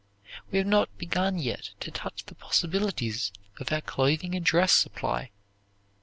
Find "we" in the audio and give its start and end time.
0.49-0.57